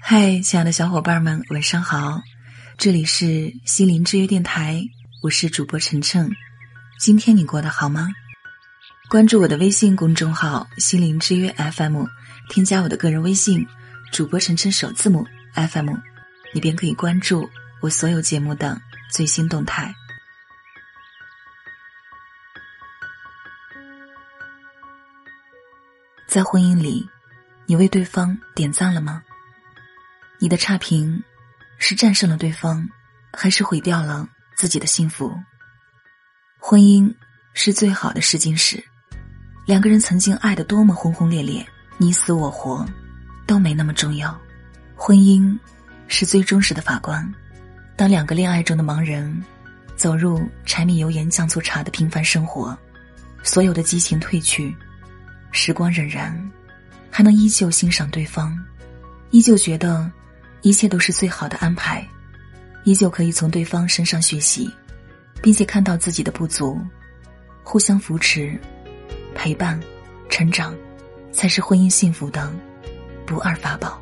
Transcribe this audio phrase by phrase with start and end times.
[0.00, 2.22] 嗨，亲爱的小伙伴们，晚上好！
[2.78, 4.82] 这里是心灵之约电台，
[5.22, 6.30] 我是主播晨晨。
[6.98, 8.08] 今天你过得好吗？
[9.08, 12.04] 关注我的微信公众号“心灵之约 FM”，
[12.48, 13.66] 添加我的个人微信
[14.12, 15.94] “主播晨晨首字母 FM”，
[16.52, 17.48] 你便可以关注
[17.80, 18.80] 我所有节目的
[19.10, 19.94] 最新动态。
[26.26, 27.06] 在婚姻里，
[27.66, 29.22] 你为对方点赞了吗？
[30.42, 31.22] 你的差评
[31.78, 32.84] 是战胜了对方，
[33.32, 35.32] 还是毁掉了自己的幸福？
[36.58, 37.14] 婚姻
[37.54, 38.82] 是最好的试金石，
[39.66, 41.64] 两个人曾经爱得多么轰轰烈烈，
[41.96, 42.84] 你死我活
[43.46, 44.36] 都没那么重要。
[44.96, 45.56] 婚姻
[46.08, 47.32] 是最忠实的法官，
[47.94, 49.44] 当两个恋爱中的盲人
[49.94, 52.76] 走入柴米油盐酱醋茶的平凡生活，
[53.44, 54.76] 所有的激情褪去，
[55.52, 56.34] 时光荏苒，
[57.12, 58.58] 还能依旧欣赏对方，
[59.30, 60.10] 依旧觉得。
[60.62, 62.06] 一切都是最好的安排，
[62.84, 64.70] 依旧可以从对方身上学习，
[65.42, 66.80] 并且看到自己的不足，
[67.64, 68.58] 互相扶持、
[69.34, 69.80] 陪伴、
[70.28, 70.74] 成长，
[71.32, 72.52] 才是婚姻幸福的
[73.26, 74.00] 不二法宝。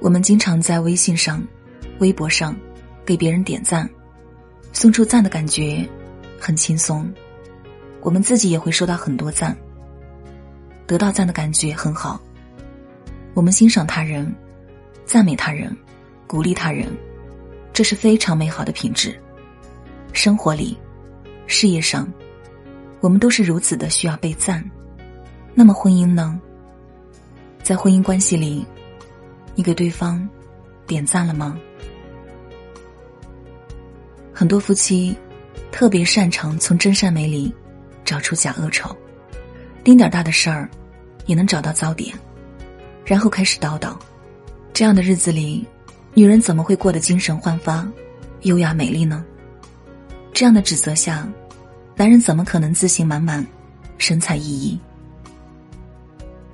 [0.00, 1.42] 我们经常在微信上、
[1.98, 2.56] 微博上
[3.04, 3.88] 给别人点赞，
[4.72, 5.86] 送出赞的感觉
[6.40, 7.12] 很轻松，
[8.00, 9.54] 我们自己也会收到很多赞。
[10.88, 12.18] 得到赞的感觉很好。
[13.34, 14.34] 我们欣赏他人，
[15.04, 15.76] 赞美他人，
[16.26, 16.88] 鼓励他人，
[17.74, 19.16] 这是非常美好的品质。
[20.14, 20.76] 生活里、
[21.46, 22.10] 事业上，
[23.00, 24.64] 我们都是如此的需要被赞。
[25.54, 26.40] 那么婚姻呢？
[27.62, 28.66] 在婚姻关系里，
[29.54, 30.26] 你给对方
[30.86, 31.58] 点赞了吗？
[34.32, 35.14] 很多夫妻
[35.70, 37.54] 特别擅长从真善美里
[38.06, 38.96] 找出假恶丑。
[39.84, 40.68] 丁点大的事儿，
[41.28, 42.16] 也能找到糟点，
[43.04, 43.94] 然后开始叨叨。
[44.72, 45.66] 这样的日子里，
[46.14, 47.86] 女人怎么会过得精神焕发、
[48.42, 49.22] 优雅美丽呢？
[50.32, 51.28] 这样的指责下，
[51.96, 53.46] 男人怎么可能自信满满、
[53.98, 54.78] 神采奕奕？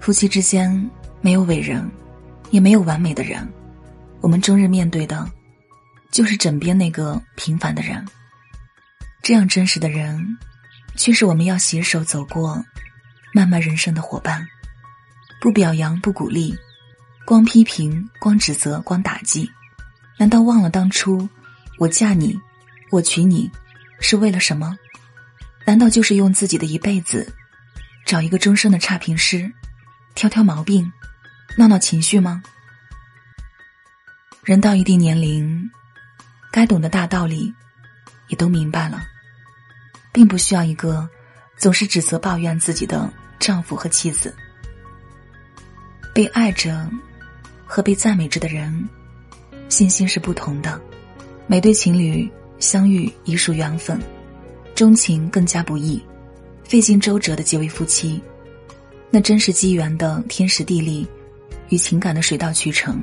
[0.00, 1.86] 夫妻之间没有伟人，
[2.50, 3.46] 也没有完美的人，
[4.22, 5.30] 我们终日面对的，
[6.10, 8.02] 就是枕边那个平凡的人。
[9.22, 10.18] 这样真实的人，
[10.96, 12.64] 却是我们要携手走过。
[13.34, 14.46] 漫漫人生的伙伴，
[15.42, 16.56] 不表扬不鼓励，
[17.24, 19.50] 光批评光指责光打击，
[20.16, 21.28] 难道忘了当初
[21.78, 22.38] 我嫁你，
[22.92, 23.50] 我娶你，
[23.98, 24.78] 是为了什么？
[25.66, 27.34] 难道就是用自己的一辈子，
[28.06, 29.52] 找一个终生的差评师，
[30.14, 30.92] 挑挑毛病，
[31.58, 32.40] 闹闹情绪吗？
[34.44, 35.68] 人到一定年龄，
[36.52, 37.52] 该懂的大道理，
[38.28, 39.02] 也都明白了，
[40.12, 41.10] 并不需要一个
[41.56, 43.12] 总是指责抱怨自己的。
[43.40, 44.32] 丈夫和妻子，
[46.12, 46.88] 被爱着
[47.64, 48.88] 和被赞美着的人，
[49.68, 50.80] 信心是不同的。
[51.46, 54.00] 每对情侣相遇已属缘分，
[54.74, 56.02] 钟情更加不易。
[56.64, 58.22] 费尽周折的结为夫妻，
[59.10, 61.06] 那真是机缘的天时地利
[61.68, 63.02] 与情感的水到渠成。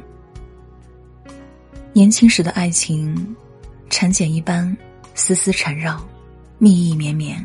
[1.94, 3.36] 年轻时的爱情，
[3.90, 4.76] 蚕茧一般
[5.14, 6.04] 丝丝缠绕，
[6.58, 7.40] 蜜意绵绵。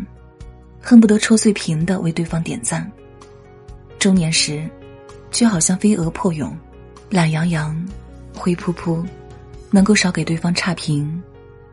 [0.81, 2.91] 恨不得戳碎屏的为对方点赞。
[3.99, 4.69] 中年时，
[5.35, 6.57] 却好像飞蛾破蛹，
[7.11, 7.77] 懒洋洋，
[8.33, 9.05] 灰扑扑，
[9.71, 11.23] 能够少给对方差评，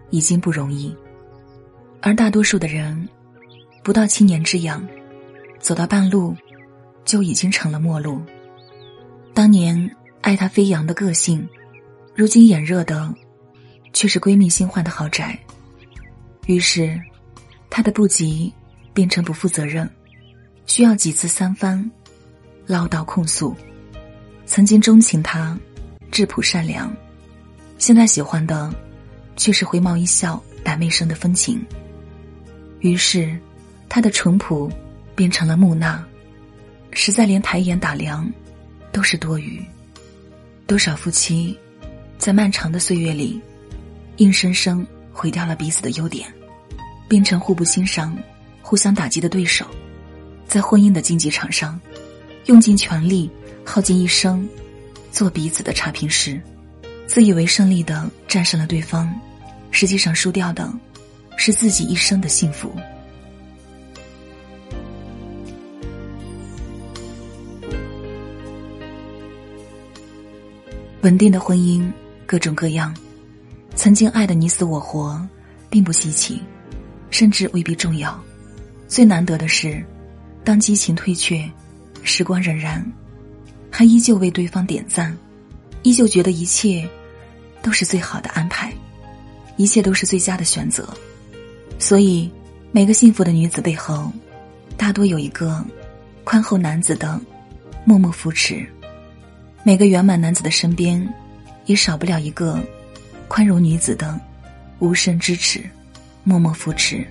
[0.10, 0.94] 已经不容易。
[2.02, 3.08] 而大多数的人，
[3.84, 4.86] 不到七年之痒，
[5.60, 6.36] 走到半路，
[7.06, 8.20] 就已经成了陌路。
[9.34, 11.48] 当年爱他飞扬的个性，
[12.16, 13.14] 如今眼热的，
[13.94, 15.40] 却是闺蜜新换的豪宅。
[16.48, 17.00] 于是，
[17.70, 18.52] 他的不急。
[18.94, 19.90] 变成不负责任，
[20.66, 21.90] 需要几次三番
[22.72, 23.54] 唠叨控诉。
[24.46, 25.59] 曾经钟情他，
[26.09, 26.90] 质朴善良，
[27.78, 28.74] 现在喜欢的
[29.36, 31.62] 却是回眸一笑百媚生的风情。
[32.80, 33.38] 于是，
[33.90, 34.72] 他的淳朴
[35.16, 36.02] 变成了木讷，
[36.91, 38.32] 实在连抬眼打量
[38.94, 39.62] 都是多余。
[40.66, 41.58] 多少夫妻
[42.18, 43.41] 在漫长的岁月里，
[44.18, 46.34] 硬生生毁掉了彼此的优点，
[47.09, 48.18] 变成互不欣赏。
[48.64, 49.66] 互相打击的对手，
[50.47, 51.78] 在婚姻的竞技场上，
[52.46, 53.29] 用尽全力，
[53.64, 54.47] 耗尽一生，
[55.11, 56.41] 做彼此的差评师，
[57.08, 59.14] 自以为胜利的战胜了对方，
[59.70, 60.72] 实际上输掉的，
[61.38, 62.73] 是自己一生的幸福。
[71.02, 71.91] 稳定的婚姻
[72.28, 72.96] 各种各样，
[73.76, 75.20] 曾经爱的你死我活，
[75.67, 76.41] 并不稀奇，
[77.09, 78.23] 甚至未必重要。
[78.87, 79.84] 最难得的是，
[80.44, 81.49] 当激情退却，
[82.03, 82.84] 时光荏苒，
[83.70, 85.16] 还依旧为对方点赞，
[85.84, 86.88] 依旧觉得一切
[87.62, 88.74] 都是最好的安排，
[89.58, 90.88] 一切都是最佳的选择。
[91.80, 92.30] 所以，
[92.72, 94.12] 每个幸福的女子背后，
[94.78, 95.64] 大多有一个
[96.24, 97.20] 宽厚男子的
[97.86, 98.66] 默默扶持；
[99.64, 101.08] 每个圆满男子的身边，
[101.66, 102.59] 也少不了一个
[103.28, 104.20] 宽容女子的
[104.80, 105.64] 无声支持、
[106.24, 107.06] 默默扶持。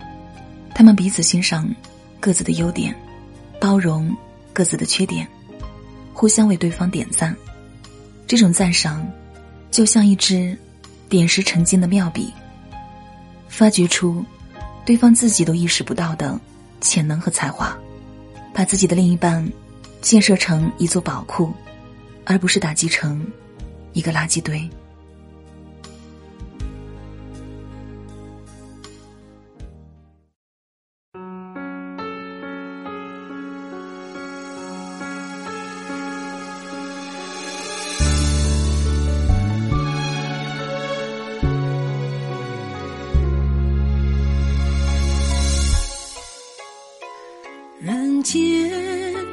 [0.74, 1.68] 他们彼此欣赏
[2.20, 2.94] 各自的优点，
[3.60, 4.14] 包容。
[4.52, 5.26] 各自的缺点，
[6.12, 7.34] 互相为对方点赞，
[8.26, 9.06] 这种赞赏，
[9.70, 10.56] 就像一支
[11.08, 12.32] 点石成金的妙笔，
[13.48, 14.24] 发掘出
[14.84, 16.38] 对方自己都意识不到的
[16.80, 17.76] 潜能和才华，
[18.52, 19.46] 把自己的另一半
[20.00, 21.52] 建设成一座宝库，
[22.24, 23.26] 而不是打击成
[23.92, 24.68] 一个垃圾堆。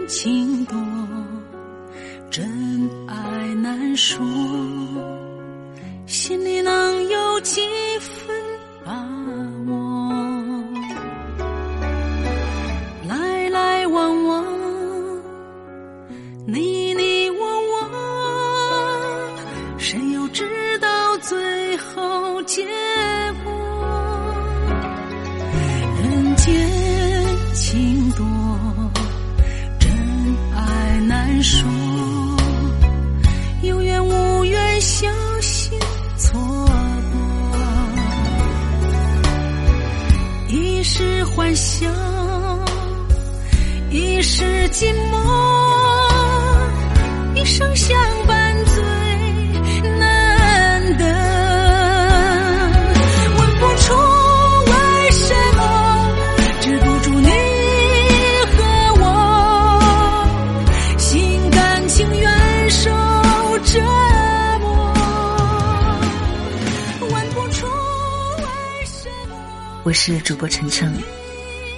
[0.08, 0.78] 情多，
[2.32, 4.26] 真爱难说，
[6.06, 7.62] 心里能有几
[8.00, 8.34] 分
[8.86, 8.94] 把
[9.68, 10.64] 握？
[13.06, 14.46] 来来往往，
[16.46, 16.77] 你
[41.48, 41.88] 微笑
[43.90, 45.16] 一世寂寞，
[47.36, 47.98] 一生相
[48.28, 48.84] 伴最
[49.98, 51.06] 难得。
[53.38, 53.94] 问不出
[54.66, 54.72] 为
[55.12, 55.60] 什么，
[56.60, 57.30] 止不住你
[58.52, 58.58] 和
[59.00, 59.06] 我
[60.98, 62.90] 心甘情愿受
[63.64, 63.82] 折
[64.60, 64.68] 磨。
[67.10, 67.66] 问不出
[68.38, 68.46] 为
[68.84, 69.34] 什么，
[69.86, 70.92] 我是主播陈晨。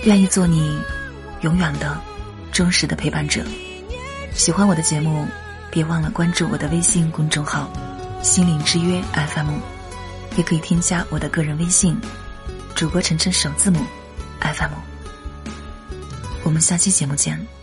[0.04, 0.80] 愿意做你
[1.42, 2.00] 永远的、
[2.51, 3.44] 忠实的陪伴者。
[4.34, 5.28] 喜欢我的节目，
[5.69, 7.69] 别忘了关注我的微信公众号
[8.24, 9.50] “心灵之约 FM”，
[10.38, 12.00] 也可以添加我的个人微信
[12.75, 13.80] “主播晨晨首字母
[14.40, 14.72] FM”。
[16.44, 17.59] 我们下期节目见。